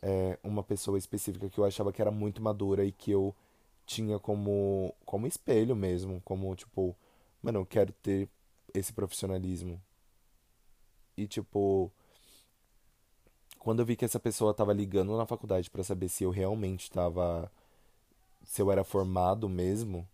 [0.00, 3.34] é, uma pessoa específica que eu achava que era muito madura e que eu
[3.86, 6.96] tinha como, como espelho mesmo, como tipo,
[7.42, 8.28] mano, eu quero ter
[8.72, 9.80] esse profissionalismo.
[11.16, 11.90] E tipo,
[13.58, 16.90] quando eu vi que essa pessoa tava ligando na faculdade para saber se eu realmente
[16.90, 17.50] tava
[18.44, 20.08] se eu era formado mesmo,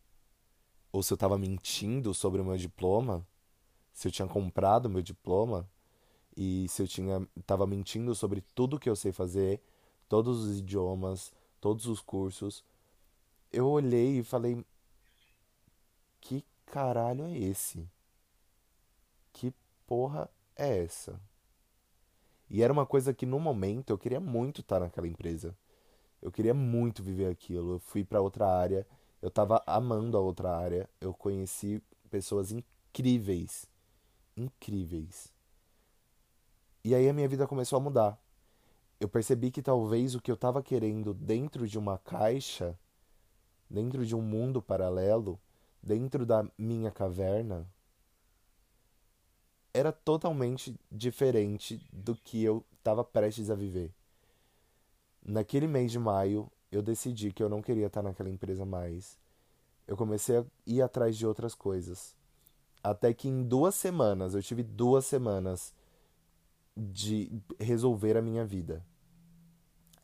[0.97, 3.23] ou se eu tava mentindo sobre o meu diploma,
[3.93, 5.69] se eu tinha comprado meu diploma
[6.35, 9.61] e se eu tinha tava mentindo sobre tudo que eu sei fazer,
[10.09, 12.65] todos os idiomas, todos os cursos.
[13.53, 14.65] Eu olhei e falei:
[16.19, 17.87] "Que caralho é esse?
[19.35, 19.53] Que
[19.87, 21.21] porra é essa?"
[22.49, 25.55] E era uma coisa que no momento eu queria muito estar naquela empresa.
[26.23, 27.75] Eu queria muito viver aquilo.
[27.75, 28.87] Eu fui para outra área,
[29.21, 30.89] eu tava amando a outra área.
[31.01, 33.67] Eu conheci pessoas incríveis,
[34.37, 35.33] incríveis.
[36.85, 38.19] E aí a minha vida começou a mudar.
[39.01, 42.79] Eu percebi que talvez o que eu tava querendo dentro de uma caixa,
[43.69, 45.39] dentro de um mundo paralelo,
[45.83, 47.67] dentro da minha caverna,
[49.75, 53.93] era totalmente diferente do que eu estava prestes a viver.
[55.23, 59.19] Naquele mês de maio, eu decidi que eu não queria estar naquela empresa mais.
[59.87, 62.14] Eu comecei a ir atrás de outras coisas.
[62.83, 65.75] Até que em duas semanas, eu tive duas semanas
[66.77, 68.85] de resolver a minha vida.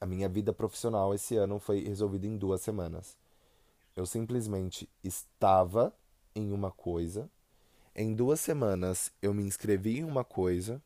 [0.00, 3.16] A minha vida profissional esse ano foi resolvida em duas semanas.
[3.94, 5.94] Eu simplesmente estava
[6.34, 7.30] em uma coisa
[7.94, 10.80] em duas semanas eu me inscrevi em uma coisa.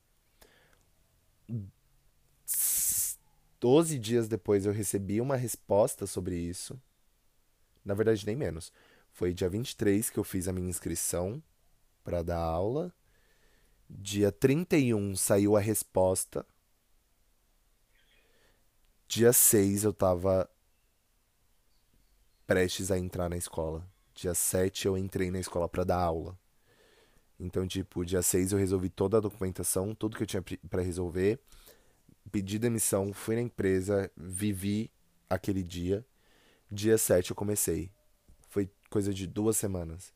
[3.60, 6.80] Doze dias depois eu recebi uma resposta sobre isso.
[7.84, 8.72] Na verdade, nem menos.
[9.12, 11.42] Foi dia 23 que eu fiz a minha inscrição
[12.04, 12.92] para dar aula.
[13.88, 16.44] Dia 31 saiu a resposta.
[19.08, 20.50] Dia 6 eu tava
[22.46, 23.86] prestes a entrar na escola.
[24.14, 26.38] Dia 7 eu entrei na escola para dar aula.
[27.38, 31.38] Então, tipo, dia 6 eu resolvi toda a documentação, tudo que eu tinha para resolver.
[32.30, 34.90] Pedi demissão, fui na empresa, vivi
[35.28, 36.04] aquele dia.
[36.70, 37.90] Dia 7 eu comecei.
[38.48, 40.12] Foi coisa de duas semanas.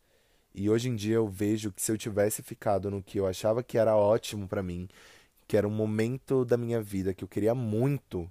[0.55, 3.63] E hoje em dia eu vejo que se eu tivesse ficado no que eu achava
[3.63, 4.89] que era ótimo para mim,
[5.47, 8.31] que era um momento da minha vida que eu queria muito,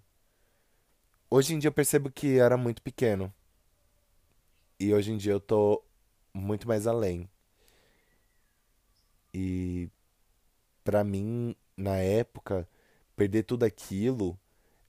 [1.29, 3.33] hoje em dia eu percebo que era muito pequeno.
[4.79, 5.81] E hoje em dia eu tô
[6.33, 7.29] muito mais além.
[9.33, 9.89] E
[10.83, 12.67] para mim, na época,
[13.19, 14.39] perder tudo aquilo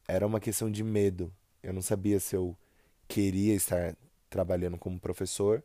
[0.06, 1.34] era uma questão de medo.
[1.60, 2.56] Eu não sabia se eu
[3.08, 3.96] queria estar
[4.28, 5.64] trabalhando como professor,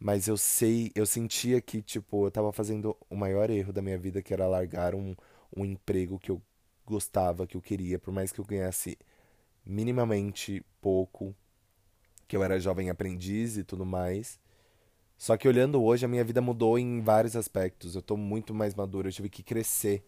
[0.00, 3.98] mas eu sei, eu sentia que tipo, eu tava fazendo o maior erro da minha
[3.98, 5.14] vida, que era largar um,
[5.54, 6.40] um emprego que eu
[6.86, 8.96] gostava, que eu queria, por mais que eu ganhasse
[9.62, 11.36] minimamente pouco,
[12.26, 14.40] que eu era jovem aprendiz e tudo mais.
[15.18, 17.94] Só que olhando hoje, a minha vida mudou em vários aspectos.
[17.94, 20.02] Eu tô muito mais maduro, eu tive que crescer.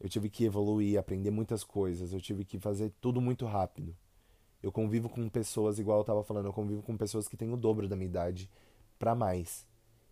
[0.00, 2.12] Eu tive que evoluir, aprender muitas coisas.
[2.12, 3.96] Eu tive que fazer tudo muito rápido.
[4.62, 7.56] Eu convivo com pessoas, igual eu tava falando, eu convivo com pessoas que têm o
[7.56, 8.50] dobro da minha idade
[8.98, 9.66] para mais.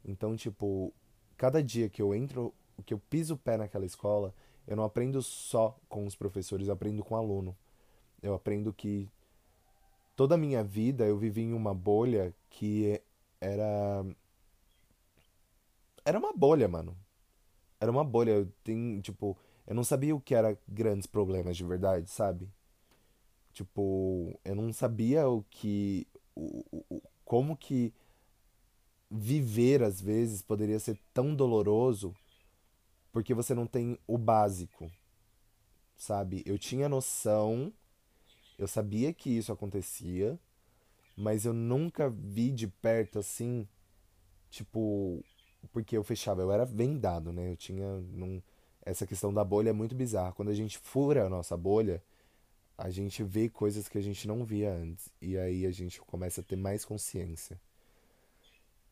[0.05, 0.93] Então, tipo,
[1.37, 4.32] cada dia que eu entro, que eu piso o pé naquela escola,
[4.66, 7.57] eu não aprendo só com os professores, eu aprendo com o aluno.
[8.22, 9.09] Eu aprendo que
[10.14, 13.01] toda a minha vida eu vivi em uma bolha que
[13.41, 14.05] era.
[16.05, 16.97] Era uma bolha, mano.
[17.80, 18.30] Era uma bolha.
[18.30, 19.37] Eu tenho, tipo,
[19.67, 22.49] eu não sabia o que era grandes problemas de verdade, sabe?
[23.53, 26.07] Tipo, eu não sabia o que.
[26.35, 27.93] O, o, como que
[29.11, 32.14] viver às vezes poderia ser tão doloroso
[33.17, 34.93] porque você não tem o básico,
[35.97, 36.43] sabe?
[36.45, 37.73] Eu tinha noção,
[38.59, 40.39] eu sabia que isso acontecia,
[41.17, 43.67] mas eu nunca vi de perto assim,
[44.51, 45.25] tipo,
[45.73, 47.51] porque eu fechava, eu era vendado, né?
[47.51, 48.43] Eu tinha num,
[48.87, 50.32] essa questão da bolha é muito bizarra.
[50.32, 52.03] Quando a gente fura a nossa bolha,
[52.78, 56.41] a gente vê coisas que a gente não via antes e aí a gente começa
[56.41, 57.61] a ter mais consciência.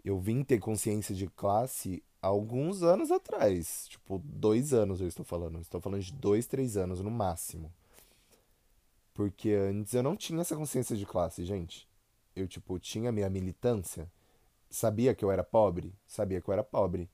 [0.05, 5.61] Eu vim ter consciência de classe alguns anos atrás, tipo dois anos eu estou falando,
[5.61, 7.73] estou falando de dois, três anos no máximo.
[9.15, 11.89] Porque antes eu não tinha essa consciência de classe, gente
[12.35, 14.11] eu, tipo, tinha minha militância.
[14.69, 15.95] Sabia que eu era pobre?
[16.07, 17.09] Sabia que eu era pobre.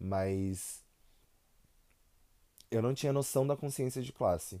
[0.00, 0.82] Mas
[2.72, 4.60] eu não tinha noção da consciência de classe.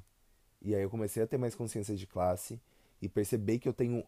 [0.60, 2.60] E aí eu comecei a ter mais consciência de classe
[3.00, 4.04] e perceber que eu tenho,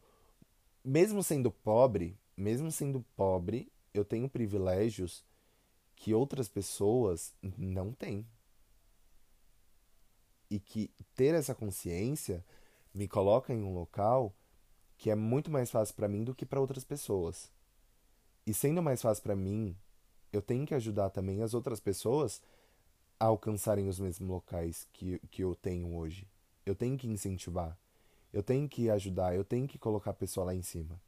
[0.85, 5.25] mesmo sendo pobre, mesmo sendo pobre, eu tenho privilégios
[5.97, 8.27] que outras pessoas não têm.
[10.51, 12.45] E que ter essa consciência
[12.93, 14.35] me coloca em um local
[14.99, 17.51] que é muito mais fácil para mim do que para outras pessoas.
[18.47, 19.75] E sendo mais fácil para mim,
[20.31, 22.43] eu tenho que ajudar também as outras pessoas
[23.19, 26.27] alcançarem os mesmos locais que, que eu tenho hoje.
[26.65, 27.79] Eu tenho que incentivar.
[28.33, 31.01] Eu tenho que ajudar, eu tenho que colocar a pessoa lá em cima.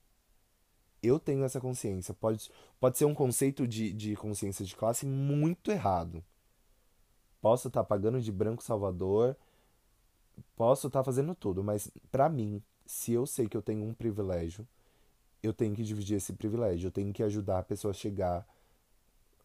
[1.03, 2.15] Eu tenho essa consciência.
[2.15, 6.25] Pode, pode ser um conceito de, de consciência de classe muito errado.
[7.41, 9.37] Posso estar tá pagando de branco Salvador,
[10.57, 13.93] posso estar tá fazendo tudo, mas para mim, se eu sei que eu tenho um
[13.93, 14.67] privilégio,
[15.43, 18.47] eu tenho que dividir esse privilégio, eu tenho que ajudar a pessoa a chegar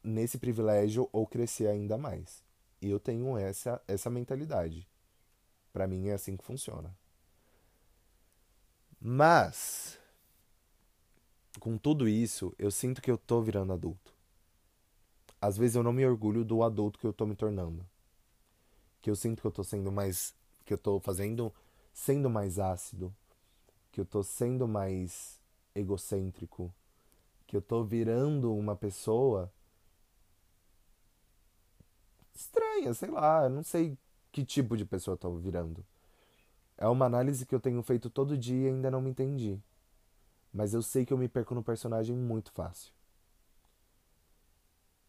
[0.03, 2.43] nesse privilégio ou crescer ainda mais.
[2.81, 4.87] E eu tenho essa essa mentalidade.
[5.71, 6.95] Para mim é assim que funciona.
[8.99, 9.99] Mas
[11.59, 14.13] com tudo isso, eu sinto que eu tô virando adulto.
[15.41, 17.85] Às vezes eu não me orgulho do adulto que eu tô me tornando.
[19.01, 20.33] Que eu sinto que eu tô sendo mais
[20.65, 21.53] que eu tô fazendo
[21.93, 23.13] sendo mais ácido,
[23.91, 25.39] que eu tô sendo mais
[25.75, 26.73] egocêntrico,
[27.45, 29.51] que eu tô virando uma pessoa
[32.33, 33.97] estranha, sei lá, eu não sei
[34.31, 35.85] que tipo de pessoa tô virando.
[36.77, 39.59] É uma análise que eu tenho feito todo dia e ainda não me entendi.
[40.53, 42.91] Mas eu sei que eu me perco no personagem muito fácil.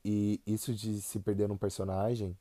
[0.04, 2.36] E isso de se perder num personagem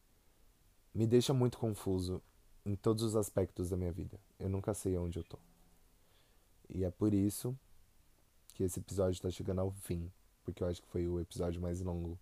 [0.94, 2.22] me deixa muito confuso
[2.66, 4.20] em todos os aspectos da minha vida.
[4.40, 5.38] Eu nunca sei onde eu tô.
[6.70, 7.58] E é por isso
[8.54, 10.12] que esse episódio está chegando ao fim,
[10.44, 12.20] porque eu acho que foi o episódio mais longo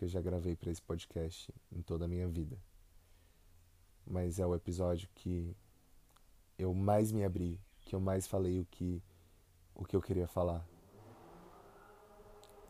[0.00, 2.56] que eu já gravei para esse podcast em toda a minha vida.
[4.06, 5.54] Mas é o episódio que
[6.58, 9.02] eu mais me abri, que eu mais falei o que
[9.74, 10.66] o que eu queria falar.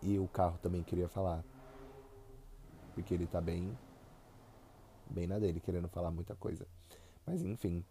[0.02, 1.44] E o carro também queria falar.
[2.94, 3.78] Porque ele tá bem
[5.08, 6.66] bem na dele, querendo falar muita coisa.
[7.24, 7.84] Mas enfim,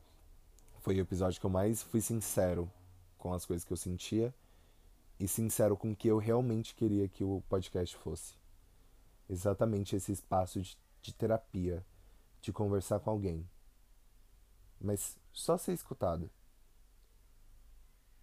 [0.79, 2.69] foi o episódio que eu mais fui sincero
[3.17, 4.35] com as coisas que eu sentia
[5.17, 8.38] e sincero com o que eu realmente queria que o podcast fosse.
[9.30, 11.86] Exatamente esse espaço de, de terapia,
[12.41, 13.47] de conversar com alguém.
[14.82, 16.30] Mas só ser escutado.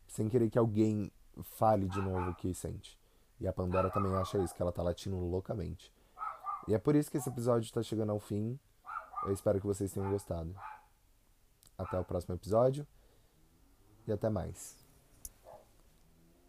[0.09, 2.99] Sem querer que alguém fale de novo o que sente.
[3.39, 5.93] E a Pandora também acha isso, que ela tá latindo loucamente.
[6.67, 8.59] E é por isso que esse episódio tá chegando ao fim.
[9.25, 10.55] Eu espero que vocês tenham gostado.
[11.77, 12.87] Até o próximo episódio
[14.07, 14.86] e até mais.